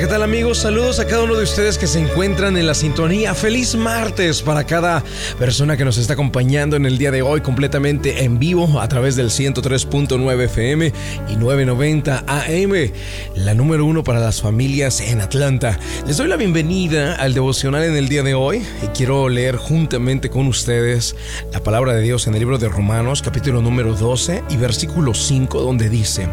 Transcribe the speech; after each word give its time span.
¿qué 0.00 0.06
tal 0.06 0.22
amigos? 0.22 0.56
Saludos 0.56 0.98
a 0.98 1.06
cada 1.06 1.24
uno 1.24 1.36
de 1.36 1.44
ustedes 1.44 1.76
que 1.76 1.86
se 1.86 1.98
encuentran 1.98 2.56
en 2.56 2.66
la 2.66 2.72
sintonía. 2.72 3.34
Feliz 3.34 3.74
martes 3.74 4.40
para 4.40 4.64
cada 4.64 5.04
persona 5.38 5.76
que 5.76 5.84
nos 5.84 5.98
está 5.98 6.14
acompañando 6.14 6.74
en 6.76 6.86
el 6.86 6.96
día 6.96 7.10
de 7.10 7.20
hoy 7.20 7.42
completamente 7.42 8.24
en 8.24 8.38
vivo 8.38 8.80
a 8.80 8.88
través 8.88 9.14
del 9.14 9.28
103.9 9.28 10.44
FM 10.44 10.92
y 11.28 11.36
990 11.36 12.24
AM, 12.26 12.92
la 13.34 13.52
número 13.52 13.84
uno 13.84 14.02
para 14.02 14.20
las 14.20 14.40
familias 14.40 15.02
en 15.02 15.20
Atlanta. 15.20 15.78
Les 16.06 16.16
doy 16.16 16.28
la 16.28 16.36
bienvenida 16.36 17.16
al 17.16 17.34
devocional 17.34 17.82
en 17.82 17.94
el 17.94 18.08
día 18.08 18.22
de 18.22 18.32
hoy 18.32 18.62
y 18.82 18.86
quiero 18.96 19.28
leer 19.28 19.56
juntamente 19.56 20.30
con 20.30 20.46
ustedes 20.46 21.14
la 21.52 21.62
palabra 21.62 21.92
de 21.92 22.00
Dios 22.00 22.26
en 22.26 22.32
el 22.32 22.40
libro 22.40 22.56
de 22.56 22.70
Romanos 22.70 23.20
capítulo 23.20 23.60
número 23.60 23.94
12 23.94 24.44
y 24.48 24.56
versículo 24.56 25.12
5 25.12 25.60
donde 25.60 25.90
dice, 25.90 26.26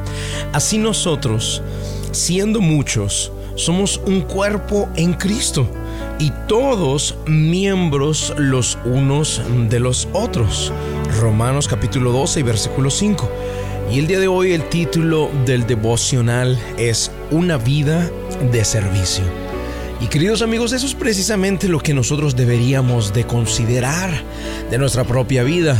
así 0.53 0.77
nosotros, 0.77 1.61
siendo 2.13 2.61
muchos, 2.61 3.33
somos 3.57 3.99
un 4.05 4.21
cuerpo 4.21 4.87
en 4.95 5.13
Cristo 5.13 5.67
y 6.19 6.31
todos 6.47 7.17
miembros 7.25 8.33
los 8.37 8.77
unos 8.85 9.41
de 9.67 9.79
los 9.79 10.07
otros. 10.13 10.71
Romanos 11.19 11.67
capítulo 11.67 12.11
12 12.11 12.39
y 12.39 12.43
versículo 12.43 12.89
5. 12.89 13.29
Y 13.91 13.99
el 13.99 14.07
día 14.07 14.19
de 14.19 14.27
hoy 14.27 14.53
el 14.53 14.69
título 14.69 15.29
del 15.45 15.65
devocional 15.65 16.57
es 16.77 17.11
Una 17.31 17.57
vida 17.57 18.09
de 18.51 18.63
servicio. 18.63 19.46
Y 19.99 20.07
queridos 20.07 20.43
amigos, 20.43 20.73
eso 20.73 20.85
es 20.85 20.93
precisamente 20.93 21.67
lo 21.67 21.79
que 21.79 21.93
nosotros 21.93 22.35
deberíamos 22.35 23.13
de 23.13 23.25
considerar 23.25 24.11
de 24.69 24.77
nuestra 24.77 25.03
propia 25.03 25.43
vida. 25.43 25.75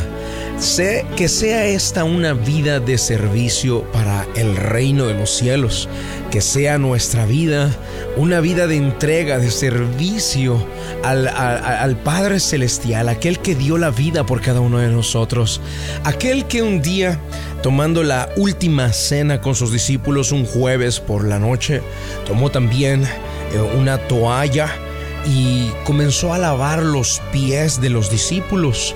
Sé 0.58 1.05
que 1.16 1.30
sea 1.30 1.66
esta 1.67 2.03
una 2.03 2.34
vida 2.34 2.80
de 2.80 2.98
servicio 2.98 3.83
para 3.92 4.25
el 4.36 4.55
reino 4.55 5.05
de 5.05 5.14
los 5.14 5.30
cielos, 5.30 5.88
que 6.31 6.42
sea 6.42 6.80
nuestra 6.80 7.27
vida 7.27 7.69
una 8.17 8.39
vida 8.39 8.66
de 8.66 8.75
entrega, 8.75 9.38
de 9.38 9.52
servicio 9.52 10.66
al, 11.03 11.27
al, 11.27 11.95
Padre 11.97 12.39
Celestial, 12.39 13.09
aquel 13.09 13.38
que 13.39 13.53
dio 13.53 13.77
la 13.77 13.92
vida 13.92 14.25
por 14.25 14.42
cada 14.42 14.59
uno 14.59 14.80
de 14.80 14.89
nosotros, 14.89 15.61
aquel 16.03 16.45
que 16.45 16.64
un 16.64 16.81
día, 16.81 17.20
tomando 17.61 18.02
la 18.02 18.30
última 18.36 18.92
cena 18.92 19.39
con 19.39 19.53
sus 19.53 19.72
discípulos 19.72 20.31
un 20.31 20.45
jueves 20.45 20.99
por 20.99 21.27
la 21.27 21.38
noche, 21.38 21.83
tomó 22.25 22.49
también 22.49 23.08
una 23.78 23.98
toalla 24.08 24.70
y 25.26 25.70
comenzó 25.84 26.34
a 26.34 26.38
lavar 26.38 26.84
los 26.84 27.22
pies 27.31 27.81
de 27.81 27.89
los 27.89 28.09
discípulos, 28.09 28.95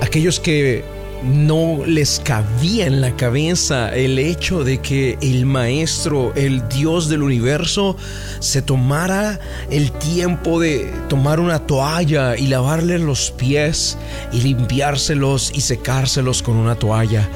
aquellos 0.00 0.40
que 0.40 0.84
no 1.24 1.84
les 1.86 2.20
cabía 2.20 2.86
en 2.86 3.00
la 3.00 3.16
cabeza 3.16 3.94
el 3.94 4.18
hecho 4.18 4.62
de 4.62 4.78
que 4.78 5.16
el 5.22 5.46
maestro, 5.46 6.32
el 6.34 6.68
Dios 6.68 7.08
del 7.08 7.22
universo, 7.22 7.96
se 8.40 8.60
tomara 8.60 9.40
el 9.70 9.90
tiempo 9.92 10.60
de 10.60 10.92
tomar 11.08 11.40
una 11.40 11.60
toalla 11.60 12.36
y 12.36 12.48
lavarle 12.48 12.98
los 12.98 13.30
pies 13.30 13.96
y 14.32 14.42
limpiárselos 14.42 15.50
y 15.54 15.62
secárselos 15.62 16.42
con 16.42 16.56
una 16.56 16.74
toalla, 16.74 17.28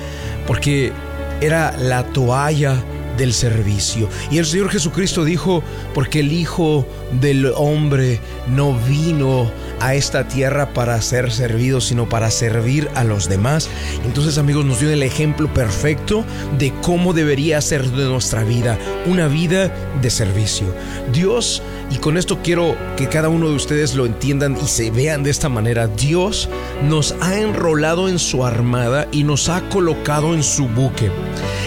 porque 0.46 0.92
era 1.40 1.74
la 1.78 2.04
toalla 2.04 2.82
del 3.18 3.34
servicio. 3.34 4.08
Y 4.30 4.38
el 4.38 4.46
Señor 4.46 4.70
Jesucristo 4.70 5.24
dijo, 5.24 5.62
porque 5.92 6.20
el 6.20 6.32
Hijo 6.32 6.86
del 7.20 7.52
Hombre 7.56 8.20
no 8.54 8.74
vino 8.88 9.50
a 9.80 9.94
esta 9.94 10.28
tierra 10.28 10.72
para 10.72 11.00
ser 11.02 11.30
servido, 11.32 11.80
sino 11.80 12.08
para 12.08 12.30
servir 12.30 12.88
a 12.94 13.04
los 13.04 13.28
demás. 13.28 13.68
Entonces 14.04 14.38
amigos 14.38 14.64
nos 14.64 14.80
dio 14.80 14.90
el 14.90 15.02
ejemplo 15.02 15.52
perfecto 15.52 16.24
de 16.58 16.72
cómo 16.82 17.12
debería 17.12 17.60
ser 17.60 17.90
de 17.90 18.04
nuestra 18.04 18.44
vida, 18.44 18.78
una 19.06 19.28
vida 19.28 19.72
de 20.00 20.10
servicio. 20.10 20.66
Dios, 21.12 21.62
y 21.90 21.96
con 21.96 22.16
esto 22.16 22.38
quiero 22.42 22.76
que 22.96 23.08
cada 23.08 23.28
uno 23.28 23.48
de 23.48 23.56
ustedes 23.56 23.94
lo 23.94 24.06
entiendan 24.06 24.56
y 24.62 24.66
se 24.66 24.90
vean 24.90 25.22
de 25.22 25.30
esta 25.30 25.48
manera, 25.48 25.86
Dios 25.86 26.48
nos 26.88 27.14
ha 27.20 27.38
enrolado 27.38 28.08
en 28.08 28.18
su 28.18 28.44
armada 28.44 29.08
y 29.12 29.24
nos 29.24 29.48
ha 29.48 29.68
colocado 29.68 30.34
en 30.34 30.42
su 30.42 30.68
buque. 30.68 31.10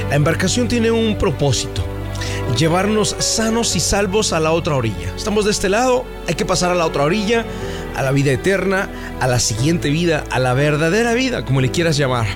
La 0.09 0.15
embarcación 0.15 0.67
tiene 0.67 0.91
un 0.91 1.17
propósito 1.17 1.90
llevarnos 2.57 3.15
sanos 3.19 3.75
y 3.75 3.79
salvos 3.79 4.33
a 4.33 4.39
la 4.39 4.51
otra 4.51 4.75
orilla. 4.75 5.13
Estamos 5.15 5.45
de 5.45 5.51
este 5.51 5.69
lado, 5.69 6.05
hay 6.27 6.35
que 6.35 6.45
pasar 6.45 6.71
a 6.71 6.75
la 6.75 6.85
otra 6.85 7.03
orilla, 7.03 7.45
a 7.95 8.01
la 8.01 8.11
vida 8.11 8.31
eterna, 8.31 8.89
a 9.19 9.27
la 9.27 9.39
siguiente 9.39 9.89
vida, 9.89 10.23
a 10.29 10.39
la 10.39 10.53
verdadera 10.53 11.13
vida, 11.13 11.45
como 11.45 11.61
le 11.61 11.71
quieras 11.71 11.97
llamar. 11.97 12.27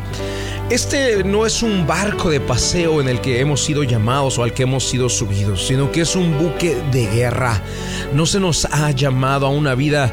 Este 0.70 1.24
no 1.24 1.46
es 1.46 1.62
un 1.62 1.86
barco 1.86 2.32
de 2.32 2.40
paseo 2.40 3.00
en 3.00 3.08
el 3.08 3.22
que 3.22 3.40
hemos 3.40 3.64
sido 3.64 3.84
llamados 3.84 4.40
o 4.40 4.44
al 4.44 4.52
que 4.52 4.64
hemos 4.64 4.84
sido 4.84 5.10
subidos, 5.10 5.68
sino 5.68 5.92
que 5.92 6.02
es 6.02 6.16
un 6.16 6.40
buque 6.40 6.76
de 6.92 7.06
guerra. 7.06 7.62
No 8.14 8.26
se 8.26 8.40
nos 8.40 8.66
ha 8.66 8.90
llamado 8.90 9.46
a 9.46 9.50
una 9.50 9.76
vida 9.76 10.12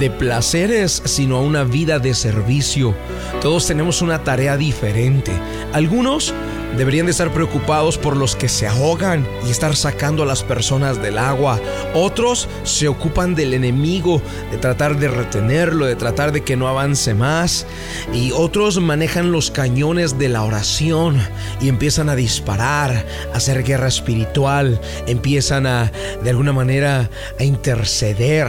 de 0.00 0.10
placeres, 0.10 1.02
sino 1.04 1.36
a 1.36 1.40
una 1.40 1.62
vida 1.62 2.00
de 2.00 2.14
servicio. 2.14 2.96
Todos 3.40 3.68
tenemos 3.68 4.02
una 4.02 4.24
tarea 4.24 4.56
diferente. 4.56 5.30
Algunos 5.72 6.34
Deberían 6.76 7.04
de 7.04 7.12
estar 7.12 7.30
preocupados 7.32 7.98
por 7.98 8.16
los 8.16 8.34
que 8.34 8.48
se 8.48 8.66
ahogan 8.66 9.28
y 9.46 9.50
estar 9.50 9.76
sacando 9.76 10.22
a 10.22 10.26
las 10.26 10.42
personas 10.42 11.02
del 11.02 11.18
agua. 11.18 11.60
Otros 11.94 12.48
se 12.64 12.88
ocupan 12.88 13.34
del 13.34 13.52
enemigo, 13.52 14.22
de 14.50 14.56
tratar 14.56 14.98
de 14.98 15.08
retenerlo, 15.08 15.84
de 15.84 15.96
tratar 15.96 16.32
de 16.32 16.42
que 16.42 16.56
no 16.56 16.68
avance 16.68 17.12
más. 17.12 17.66
Y 18.14 18.32
otros 18.32 18.80
manejan 18.80 19.32
los 19.32 19.50
cañones 19.50 20.18
de 20.18 20.30
la 20.30 20.44
oración 20.44 21.20
y 21.60 21.68
empiezan 21.68 22.08
a 22.08 22.16
disparar, 22.16 23.04
a 23.34 23.36
hacer 23.36 23.64
guerra 23.64 23.88
espiritual, 23.88 24.80
empiezan 25.06 25.66
a, 25.66 25.92
de 26.22 26.30
alguna 26.30 26.54
manera, 26.54 27.10
a 27.38 27.44
interceder, 27.44 28.48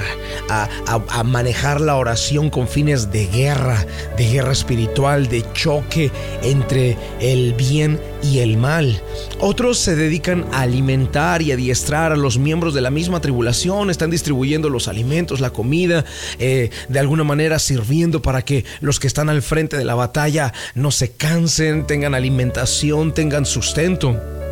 a, 0.49 0.69
a 0.87 1.23
manejar 1.23 1.81
la 1.81 1.97
oración 1.97 2.49
con 2.49 2.69
fines 2.69 3.11
de 3.11 3.27
guerra, 3.27 3.85
de 4.15 4.29
guerra 4.29 4.53
espiritual, 4.53 5.27
de 5.27 5.43
choque 5.51 6.09
entre 6.41 6.97
el 7.19 7.53
bien 7.53 7.99
y 8.23 8.39
el 8.39 8.57
mal. 8.57 9.01
Otros 9.39 9.77
se 9.77 9.95
dedican 9.95 10.45
a 10.51 10.61
alimentar 10.61 11.41
y 11.41 11.51
adiestrar 11.51 12.11
a 12.11 12.15
los 12.15 12.37
miembros 12.37 12.73
de 12.73 12.81
la 12.81 12.89
misma 12.89 13.21
tribulación, 13.21 13.89
están 13.89 14.09
distribuyendo 14.09 14.69
los 14.69 14.87
alimentos, 14.87 15.39
la 15.39 15.51
comida, 15.51 16.05
eh, 16.39 16.69
de 16.87 16.99
alguna 16.99 17.23
manera 17.23 17.59
sirviendo 17.59 18.21
para 18.21 18.43
que 18.43 18.65
los 18.81 18.99
que 18.99 19.07
están 19.07 19.29
al 19.29 19.41
frente 19.41 19.77
de 19.77 19.85
la 19.85 19.95
batalla 19.95 20.53
no 20.75 20.91
se 20.91 21.11
cansen, 21.11 21.85
tengan 21.85 22.15
alimentación, 22.15 23.13
tengan 23.13 23.45
sustento. 23.45 24.42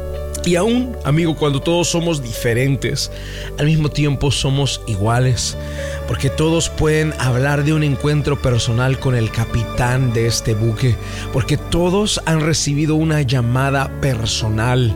Y 0.43 0.55
aún, 0.55 0.97
amigo, 1.03 1.35
cuando 1.35 1.61
todos 1.61 1.87
somos 1.87 2.23
diferentes, 2.23 3.11
al 3.59 3.67
mismo 3.67 3.89
tiempo 3.89 4.31
somos 4.31 4.81
iguales, 4.87 5.55
porque 6.07 6.31
todos 6.31 6.69
pueden 6.69 7.13
hablar 7.19 7.63
de 7.63 7.73
un 7.73 7.83
encuentro 7.83 8.41
personal 8.41 8.99
con 8.99 9.15
el 9.15 9.29
capitán 9.29 10.13
de 10.13 10.25
este 10.25 10.55
buque, 10.55 10.95
porque 11.31 11.57
todos 11.57 12.21
han 12.25 12.41
recibido 12.41 12.95
una 12.95 13.21
llamada 13.21 14.01
personal. 14.01 14.95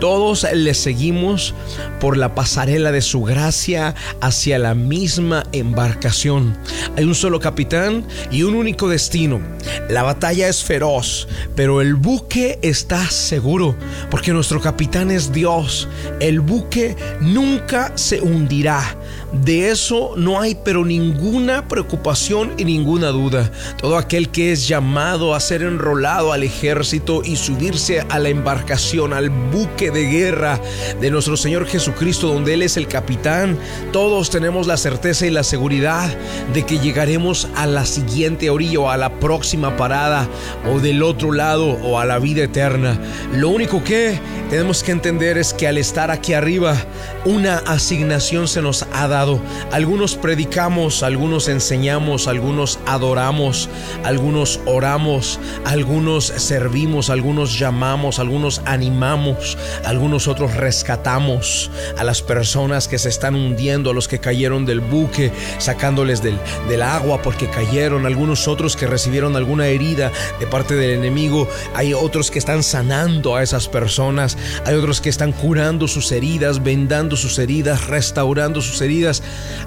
Todos 0.00 0.46
le 0.52 0.74
seguimos 0.74 1.54
por 2.00 2.16
la 2.16 2.34
pasarela 2.34 2.92
de 2.92 3.00
su 3.00 3.22
gracia 3.22 3.94
hacia 4.20 4.58
la 4.58 4.74
misma 4.74 5.44
embarcación. 5.52 6.56
Hay 6.96 7.04
un 7.04 7.14
solo 7.14 7.40
capitán 7.40 8.06
y 8.30 8.42
un 8.42 8.54
único 8.54 8.88
destino. 8.88 9.40
La 9.88 10.02
batalla 10.02 10.48
es 10.48 10.62
feroz, 10.62 11.28
pero 11.56 11.80
el 11.80 11.94
buque 11.94 12.58
está 12.62 13.08
seguro, 13.10 13.76
porque 14.10 14.32
nuestro 14.32 14.60
capitán 14.60 15.10
es 15.10 15.32
Dios. 15.32 15.88
El 16.20 16.40
buque 16.40 16.96
nunca 17.20 17.92
se 17.96 18.20
hundirá. 18.20 18.96
De 19.32 19.70
eso 19.70 20.14
no 20.16 20.40
hay 20.40 20.56
pero 20.64 20.84
ninguna 20.84 21.66
preocupación 21.66 22.52
y 22.56 22.64
ninguna 22.64 23.08
duda. 23.08 23.50
Todo 23.78 23.96
aquel 23.96 24.28
que 24.28 24.52
es 24.52 24.68
llamado 24.68 25.34
a 25.34 25.40
ser 25.40 25.62
enrolado 25.62 26.32
al 26.32 26.44
ejército 26.44 27.22
y 27.24 27.36
subirse 27.36 28.00
a 28.08 28.18
la 28.20 28.28
embarcación, 28.28 29.12
al 29.12 29.30
buque 29.30 29.90
de 29.94 30.04
guerra 30.04 30.60
de 31.00 31.10
nuestro 31.10 31.36
Señor 31.36 31.66
Jesucristo, 31.66 32.28
donde 32.28 32.52
Él 32.52 32.62
es 32.62 32.76
el 32.76 32.88
capitán, 32.88 33.58
todos 33.92 34.28
tenemos 34.28 34.66
la 34.66 34.76
certeza 34.76 35.26
y 35.26 35.30
la 35.30 35.44
seguridad 35.44 36.14
de 36.52 36.66
que 36.66 36.78
llegaremos 36.78 37.48
a 37.54 37.66
la 37.66 37.86
siguiente 37.86 38.50
orilla 38.50 38.80
o 38.80 38.90
a 38.90 38.96
la 38.96 39.18
próxima 39.20 39.76
parada 39.76 40.28
o 40.70 40.80
del 40.80 41.02
otro 41.02 41.32
lado 41.32 41.78
o 41.82 41.98
a 41.98 42.04
la 42.04 42.18
vida 42.18 42.42
eterna. 42.42 42.98
Lo 43.32 43.48
único 43.48 43.82
que 43.82 44.18
tenemos 44.50 44.82
que 44.82 44.92
entender 44.92 45.38
es 45.38 45.54
que 45.54 45.66
al 45.66 45.78
estar 45.78 46.10
aquí 46.10 46.32
arriba, 46.32 46.76
una 47.24 47.58
asignación 47.58 48.48
se 48.48 48.60
nos 48.60 48.86
ha 48.92 49.08
dado. 49.08 49.40
Algunos 49.72 50.16
predicamos, 50.16 51.02
algunos 51.02 51.48
enseñamos, 51.48 52.28
algunos 52.28 52.78
adoramos, 52.86 53.68
algunos 54.04 54.60
oramos, 54.66 55.40
algunos 55.64 56.26
servimos, 56.26 57.10
algunos 57.10 57.58
llamamos, 57.58 58.18
algunos 58.18 58.60
animamos, 58.64 59.56
algunos 59.84 60.28
otros 60.28 60.54
rescatamos 60.54 61.70
a 61.98 62.04
las 62.04 62.22
personas 62.22 62.88
que 62.88 62.98
se 62.98 63.08
están 63.08 63.34
hundiendo, 63.34 63.90
a 63.90 63.94
los 63.94 64.08
que 64.08 64.18
cayeron 64.18 64.66
del 64.66 64.80
buque, 64.80 65.32
sacándoles 65.58 66.22
del, 66.22 66.38
del 66.68 66.82
agua 66.82 67.22
porque 67.22 67.48
cayeron, 67.48 68.06
algunos 68.06 68.48
otros 68.48 68.76
que 68.76 68.86
recibieron 68.86 69.36
alguna 69.36 69.66
herida 69.66 70.12
de 70.40 70.46
parte 70.46 70.74
del 70.74 70.90
enemigo, 70.90 71.48
hay 71.74 71.94
otros 71.94 72.30
que 72.30 72.38
están 72.38 72.62
sanando 72.62 73.36
a 73.36 73.42
esas 73.42 73.68
personas, 73.68 74.36
hay 74.64 74.74
otros 74.74 75.00
que 75.00 75.08
están 75.08 75.32
curando 75.32 75.88
sus 75.88 76.12
heridas, 76.12 76.62
vendando 76.62 77.16
sus 77.16 77.38
heridas, 77.38 77.86
restaurando 77.86 78.60
sus 78.60 78.80
heridas. 78.80 79.22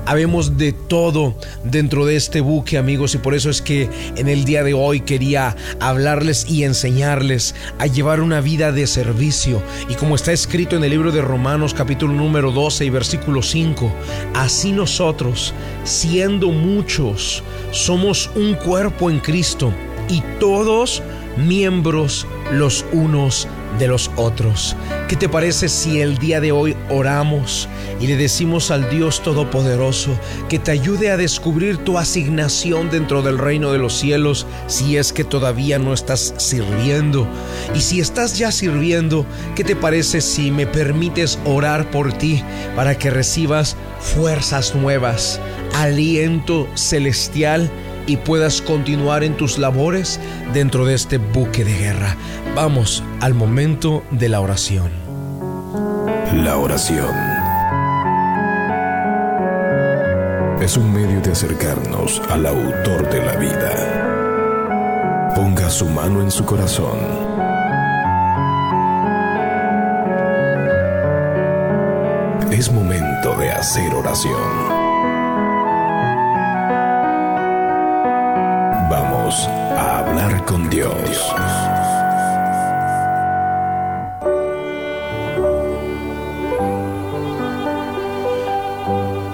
Habemos 0.05 0.57
de 0.57 0.73
todo 0.73 1.37
dentro 1.63 2.05
de 2.05 2.15
este 2.15 2.41
buque, 2.41 2.77
amigos, 2.77 3.15
y 3.15 3.17
por 3.17 3.33
eso 3.33 3.49
es 3.49 3.61
que 3.61 3.89
en 4.15 4.27
el 4.27 4.45
día 4.45 4.63
de 4.63 4.73
hoy 4.73 5.01
quería 5.01 5.55
hablarles 5.79 6.49
y 6.49 6.63
enseñarles 6.63 7.55
a 7.79 7.87
llevar 7.87 8.21
una 8.21 8.41
vida 8.41 8.71
de 8.71 8.87
servicio. 8.87 9.61
Como 9.97 10.15
está 10.15 10.31
escrito 10.31 10.75
en 10.75 10.83
el 10.83 10.91
libro 10.91 11.11
de 11.11 11.21
Romanos 11.21 11.73
capítulo 11.73 12.13
número 12.13 12.51
12 12.51 12.85
y 12.85 12.89
versículo 12.89 13.41
5, 13.41 13.91
así 14.35 14.71
nosotros, 14.71 15.53
siendo 15.83 16.49
muchos, 16.49 17.43
somos 17.71 18.29
un 18.35 18.53
cuerpo 18.55 19.09
en 19.09 19.19
Cristo 19.19 19.73
y 20.09 20.21
todos 20.39 21.01
miembros 21.37 22.27
los 22.51 22.85
unos 22.91 23.47
de 23.79 23.87
los 23.87 24.11
otros. 24.15 24.75
¿Qué 25.07 25.15
te 25.15 25.29
parece 25.29 25.69
si 25.69 26.01
el 26.01 26.17
día 26.17 26.41
de 26.41 26.51
hoy 26.51 26.75
oramos 26.89 27.69
y 27.99 28.07
le 28.07 28.17
decimos 28.17 28.71
al 28.71 28.89
Dios 28.89 29.21
Todopoderoso 29.21 30.17
que 30.49 30.59
te 30.59 30.71
ayude 30.71 31.11
a 31.11 31.17
descubrir 31.17 31.77
tu 31.77 31.97
asignación 31.97 32.89
dentro 32.89 33.21
del 33.21 33.37
reino 33.37 33.71
de 33.71 33.77
los 33.77 33.93
cielos 33.93 34.45
si 34.67 34.97
es 34.97 35.13
que 35.13 35.23
todavía 35.23 35.79
no 35.79 35.93
estás 35.93 36.33
sirviendo? 36.37 37.27
Y 37.75 37.81
si 37.81 37.99
estás 37.99 38.37
ya 38.37 38.51
sirviendo, 38.51 39.25
¿qué 39.55 39.63
te 39.63 39.75
parece 39.75 40.21
si 40.21 40.51
me 40.51 40.67
permites 40.67 41.39
orar 41.45 41.89
por 41.91 42.13
ti 42.13 42.43
para 42.75 42.97
que 42.97 43.09
recibas 43.09 43.75
fuerzas 43.99 44.75
nuevas, 44.75 45.39
aliento 45.73 46.67
celestial? 46.75 47.71
Y 48.07 48.17
puedas 48.17 48.61
continuar 48.61 49.23
en 49.23 49.37
tus 49.37 49.59
labores 49.59 50.19
dentro 50.53 50.85
de 50.85 50.95
este 50.95 51.19
buque 51.19 51.63
de 51.63 51.77
guerra. 51.77 52.15
Vamos 52.55 53.03
al 53.19 53.35
momento 53.35 54.03
de 54.11 54.29
la 54.29 54.41
oración. 54.41 54.89
La 56.33 56.57
oración 56.57 57.15
es 60.61 60.75
un 60.75 60.91
medio 60.91 61.21
de 61.21 61.31
acercarnos 61.31 62.21
al 62.29 62.45
autor 62.45 63.09
de 63.09 63.25
la 63.25 63.35
vida. 63.35 65.31
Ponga 65.35 65.69
su 65.69 65.85
mano 65.85 66.21
en 66.21 66.31
su 66.31 66.43
corazón. 66.45 66.97
Es 72.51 72.71
momento 72.71 73.35
de 73.37 73.51
hacer 73.51 73.93
oración. 73.93 74.76
A 79.35 79.99
hablar 79.99 80.45
con 80.45 80.69
Dios. 80.69 80.93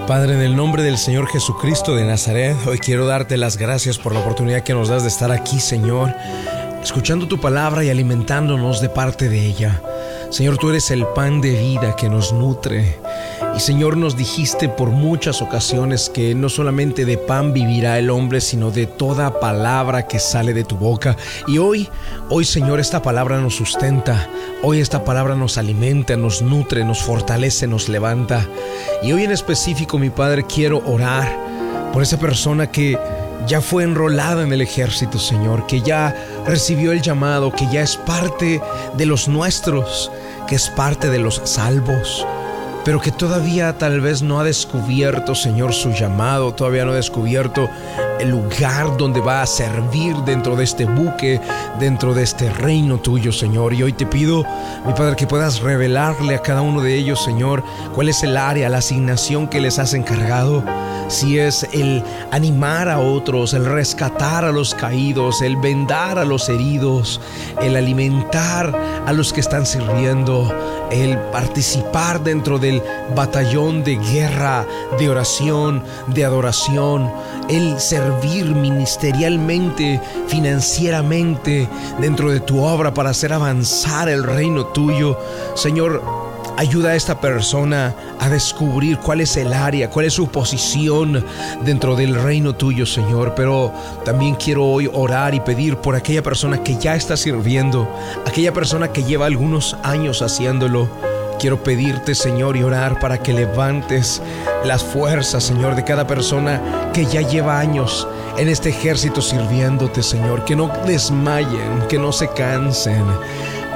Padre, 0.08 0.34
en 0.34 0.40
el 0.40 0.56
nombre 0.56 0.82
del 0.82 0.98
Señor 0.98 1.28
Jesucristo 1.28 1.94
de 1.94 2.04
Nazaret, 2.04 2.56
hoy 2.66 2.78
quiero 2.78 3.06
darte 3.06 3.36
las 3.36 3.56
gracias 3.56 3.98
por 3.98 4.12
la 4.12 4.18
oportunidad 4.18 4.62
que 4.62 4.74
nos 4.74 4.88
das 4.88 5.02
de 5.02 5.08
estar 5.08 5.30
aquí, 5.30 5.60
Señor, 5.60 6.12
escuchando 6.82 7.28
tu 7.28 7.40
palabra 7.40 7.84
y 7.84 7.90
alimentándonos 7.90 8.80
de 8.80 8.88
parte 8.88 9.28
de 9.28 9.46
ella. 9.46 9.80
Señor, 10.30 10.58
tú 10.58 10.70
eres 10.70 10.90
el 10.90 11.06
pan 11.06 11.40
de 11.40 11.52
vida 11.52 11.94
que 11.94 12.08
nos 12.08 12.32
nutre. 12.32 12.98
Y 13.56 13.60
Señor, 13.60 13.96
nos 13.96 14.16
dijiste 14.16 14.68
por 14.68 14.90
muchas 14.90 15.40
ocasiones 15.40 16.10
que 16.10 16.34
no 16.34 16.48
solamente 16.48 17.04
de 17.04 17.16
pan 17.16 17.52
vivirá 17.52 18.00
el 18.00 18.10
hombre, 18.10 18.40
sino 18.40 18.72
de 18.72 18.86
toda 18.86 19.38
palabra 19.38 20.08
que 20.08 20.18
sale 20.18 20.52
de 20.52 20.64
tu 20.64 20.76
boca. 20.76 21.16
Y 21.46 21.58
hoy, 21.58 21.88
hoy 22.30 22.44
Señor, 22.44 22.80
esta 22.80 23.00
palabra 23.00 23.38
nos 23.38 23.54
sustenta. 23.54 24.28
Hoy 24.64 24.80
esta 24.80 25.04
palabra 25.04 25.36
nos 25.36 25.56
alimenta, 25.56 26.16
nos 26.16 26.42
nutre, 26.42 26.84
nos 26.84 27.00
fortalece, 27.00 27.68
nos 27.68 27.88
levanta. 27.88 28.44
Y 29.04 29.12
hoy 29.12 29.22
en 29.22 29.30
específico, 29.30 29.98
mi 29.98 30.10
Padre, 30.10 30.44
quiero 30.48 30.82
orar 30.84 31.32
por 31.92 32.02
esa 32.02 32.18
persona 32.18 32.72
que 32.72 32.98
ya 33.46 33.60
fue 33.60 33.84
enrolada 33.84 34.42
en 34.42 34.52
el 34.52 34.62
ejército, 34.62 35.20
Señor, 35.20 35.68
que 35.68 35.80
ya 35.80 36.16
recibió 36.44 36.90
el 36.90 37.02
llamado, 37.02 37.52
que 37.52 37.68
ya 37.70 37.82
es 37.82 37.96
parte 37.98 38.60
de 38.96 39.06
los 39.06 39.28
nuestros, 39.28 40.10
que 40.48 40.56
es 40.56 40.70
parte 40.70 41.08
de 41.08 41.20
los 41.20 41.40
salvos 41.44 42.26
pero 42.84 43.00
que 43.00 43.10
todavía 43.10 43.78
tal 43.78 44.00
vez 44.00 44.22
no 44.22 44.38
ha 44.38 44.44
descubierto, 44.44 45.34
Señor, 45.34 45.72
su 45.72 45.92
llamado, 45.92 46.52
todavía 46.52 46.84
no 46.84 46.92
ha 46.92 46.96
descubierto 46.96 47.68
el 48.20 48.30
lugar 48.30 48.96
donde 48.96 49.20
va 49.20 49.42
a 49.42 49.46
servir 49.46 50.14
dentro 50.18 50.54
de 50.54 50.64
este 50.64 50.84
buque, 50.84 51.40
dentro 51.80 52.14
de 52.14 52.22
este 52.22 52.50
reino 52.50 52.98
tuyo, 52.98 53.32
Señor. 53.32 53.74
Y 53.74 53.82
hoy 53.82 53.92
te 53.92 54.06
pido, 54.06 54.44
mi 54.86 54.92
Padre, 54.92 55.16
que 55.16 55.26
puedas 55.26 55.60
revelarle 55.60 56.34
a 56.34 56.42
cada 56.42 56.62
uno 56.62 56.80
de 56.82 56.94
ellos, 56.94 57.24
Señor, 57.24 57.64
cuál 57.94 58.08
es 58.08 58.22
el 58.22 58.36
área, 58.36 58.68
la 58.68 58.78
asignación 58.78 59.48
que 59.48 59.60
les 59.60 59.78
has 59.78 59.94
encargado. 59.94 60.62
Si 61.08 61.38
es 61.38 61.66
el 61.72 62.02
animar 62.30 62.88
a 62.88 62.98
otros, 62.98 63.52
el 63.52 63.66
rescatar 63.66 64.44
a 64.44 64.52
los 64.52 64.74
caídos, 64.74 65.42
el 65.42 65.56
vendar 65.56 66.18
a 66.18 66.24
los 66.24 66.48
heridos, 66.48 67.20
el 67.60 67.76
alimentar 67.76 68.74
a 69.06 69.12
los 69.12 69.32
que 69.32 69.40
están 69.40 69.66
sirviendo, 69.66 70.50
el 70.94 71.18
participar 71.32 72.22
dentro 72.22 72.58
del 72.58 72.80
batallón 73.16 73.82
de 73.82 73.96
guerra, 73.96 74.64
de 74.98 75.08
oración, 75.10 75.82
de 76.06 76.24
adoración, 76.24 77.10
el 77.48 77.80
servir 77.80 78.46
ministerialmente, 78.54 80.00
financieramente 80.28 81.68
dentro 82.00 82.30
de 82.30 82.40
tu 82.40 82.62
obra 82.62 82.94
para 82.94 83.10
hacer 83.10 83.32
avanzar 83.32 84.08
el 84.08 84.22
reino 84.22 84.66
tuyo. 84.66 85.18
Señor, 85.54 86.23
Ayuda 86.56 86.90
a 86.90 86.94
esta 86.94 87.20
persona 87.20 87.94
a 88.20 88.28
descubrir 88.28 88.98
cuál 88.98 89.20
es 89.20 89.36
el 89.36 89.52
área, 89.52 89.90
cuál 89.90 90.06
es 90.06 90.12
su 90.12 90.28
posición 90.28 91.24
dentro 91.64 91.96
del 91.96 92.14
reino 92.14 92.54
tuyo, 92.54 92.86
Señor. 92.86 93.34
Pero 93.34 93.72
también 94.04 94.36
quiero 94.36 94.64
hoy 94.64 94.88
orar 94.92 95.34
y 95.34 95.40
pedir 95.40 95.78
por 95.78 95.96
aquella 95.96 96.22
persona 96.22 96.62
que 96.62 96.76
ya 96.78 96.94
está 96.94 97.16
sirviendo, 97.16 97.88
aquella 98.24 98.52
persona 98.52 98.92
que 98.92 99.02
lleva 99.02 99.26
algunos 99.26 99.76
años 99.82 100.22
haciéndolo. 100.22 100.88
Quiero 101.40 101.60
pedirte, 101.64 102.14
Señor, 102.14 102.56
y 102.56 102.62
orar 102.62 103.00
para 103.00 103.18
que 103.18 103.32
levantes 103.32 104.22
las 104.64 104.84
fuerzas, 104.84 105.42
Señor, 105.42 105.74
de 105.74 105.82
cada 105.82 106.06
persona 106.06 106.90
que 106.92 107.04
ya 107.06 107.20
lleva 107.20 107.58
años 107.58 108.06
en 108.38 108.48
este 108.48 108.68
ejército 108.68 109.20
sirviéndote, 109.20 110.04
Señor. 110.04 110.44
Que 110.44 110.54
no 110.54 110.70
desmayen, 110.86 111.82
que 111.88 111.98
no 111.98 112.12
se 112.12 112.28
cansen. 112.28 113.04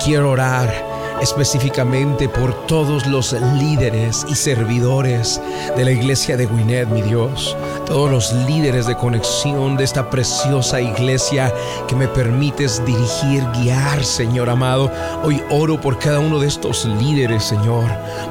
Quiero 0.03 0.31
orar 0.31 0.88
específicamente 1.21 2.29
por 2.29 2.67
todos 2.67 3.07
los 3.07 3.33
líderes 3.33 4.25
y 4.29 4.35
servidores 4.35 5.41
de 5.77 5.85
la 5.85 5.91
iglesia 5.91 6.37
de 6.37 6.47
Gwinnett, 6.47 6.89
mi 6.89 7.03
Dios, 7.03 7.57
todos 7.87 8.11
los 8.11 8.33
líderes 8.33 8.87
de 8.87 8.97
conexión 8.97 9.77
de 9.77 9.85
esta 9.85 10.11
preciosa 10.11 10.81
iglesia 10.81 11.53
que 11.87 11.97
me 11.97 12.09
permites 12.09 12.85
dirigir, 12.85 13.45
guiar, 13.55 14.05
Señor 14.05 14.51
amado. 14.51 14.91
Hoy 15.25 15.43
oro 15.51 15.81
por 15.81 15.99
cada 15.99 16.21
uno 16.21 16.39
de 16.39 16.47
estos 16.47 16.85
líderes, 16.85 17.45
Señor. 17.45 17.85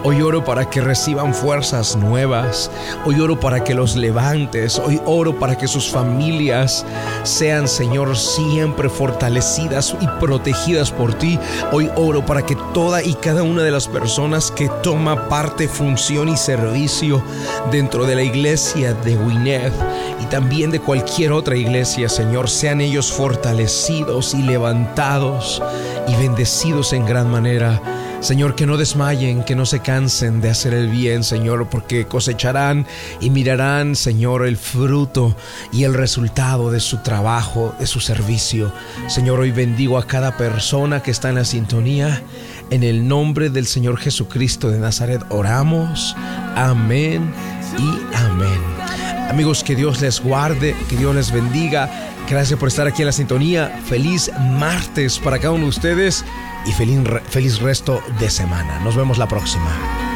Hoy 0.03 0.21
oro 0.21 0.43
para 0.43 0.69
que 0.69 0.81
reciban 0.81 1.33
fuerzas 1.33 1.95
nuevas. 1.95 2.69
Hoy 3.05 3.19
oro 3.19 3.39
para 3.39 3.63
que 3.63 3.73
los 3.73 3.95
levantes. 3.95 4.79
Hoy 4.79 5.01
oro 5.05 5.37
para 5.37 5.57
que 5.57 5.67
sus 5.67 5.89
familias 5.89 6.85
sean, 7.23 7.67
Señor, 7.67 8.15
siempre 8.17 8.89
fortalecidas 8.89 9.95
y 9.99 10.07
protegidas 10.19 10.91
por 10.91 11.13
ti. 11.13 11.39
Hoy 11.71 11.89
oro 11.95 12.25
para 12.25 12.45
que 12.45 12.55
toda 12.77 13.01
y 13.01 13.15
cada 13.15 13.41
una 13.41 13.63
de 13.63 13.71
las 13.71 13.87
personas 13.87 14.51
que 14.51 14.69
toma 14.83 15.27
parte, 15.29 15.67
función 15.67 16.29
y 16.29 16.37
servicio 16.37 17.23
dentro 17.71 18.05
de 18.05 18.13
la 18.13 18.21
iglesia 18.21 18.93
de 18.93 19.17
Winnet 19.17 19.73
y 20.21 20.25
también 20.25 20.69
de 20.69 20.79
cualquier 20.79 21.31
otra 21.31 21.55
iglesia, 21.55 22.07
Señor, 22.07 22.51
sean 22.51 22.79
ellos 22.79 23.11
fortalecidos 23.11 24.35
y 24.35 24.43
levantados 24.43 25.59
y 26.07 26.15
bendecidos 26.17 26.93
en 26.93 27.07
gran 27.07 27.31
manera 27.31 27.81
Señor, 28.19 28.55
que 28.55 28.65
no 28.65 28.77
desmayen, 28.77 29.43
que 29.43 29.55
no 29.55 29.65
se 29.65 29.79
cansen 29.79 30.41
de 30.41 30.49
hacer 30.49 30.73
el 30.73 30.89
bien, 30.89 31.23
Señor, 31.23 31.69
porque 31.69 32.07
cosecharán 32.07 32.87
y 33.21 33.29
mirarán, 33.29 33.95
Señor, 33.95 34.47
el 34.47 34.57
fruto 34.57 35.35
y 35.71 35.83
el 35.83 35.93
resultado 35.93 36.71
de 36.71 36.79
su 36.79 36.97
trabajo, 36.97 37.75
de 37.79 37.85
su 37.85 37.99
servicio. 37.99 38.73
Señor, 39.07 39.39
hoy 39.39 39.51
bendigo 39.51 39.99
a 39.99 40.07
cada 40.07 40.35
persona 40.35 41.03
que 41.03 41.11
está 41.11 41.29
en 41.29 41.35
la 41.35 41.45
sintonía. 41.45 42.23
En 42.69 42.83
el 42.83 43.07
nombre 43.07 43.49
del 43.49 43.65
Señor 43.65 43.97
Jesucristo 43.97 44.69
de 44.69 44.79
Nazaret 44.79 45.21
oramos. 45.29 46.15
Amén 46.55 47.33
y 47.77 48.15
amén. 48.15 48.59
Amigos, 49.29 49.63
que 49.63 49.75
Dios 49.75 50.01
les 50.01 50.21
guarde, 50.21 50.75
que 50.89 50.97
Dios 50.97 51.15
les 51.15 51.31
bendiga. 51.31 51.89
Gracias 52.29 52.59
por 52.59 52.67
estar 52.67 52.87
aquí 52.87 53.03
en 53.03 53.07
la 53.07 53.11
sintonía. 53.13 53.81
Feliz 53.85 54.29
martes 54.59 55.17
para 55.17 55.39
cada 55.39 55.53
uno 55.53 55.63
de 55.63 55.69
ustedes 55.69 56.25
y 56.65 56.71
feliz, 56.73 56.99
feliz 57.29 57.59
resto 57.59 58.01
de 58.19 58.29
semana. 58.29 58.79
Nos 58.79 58.95
vemos 58.95 59.17
la 59.17 59.27
próxima. 59.27 60.06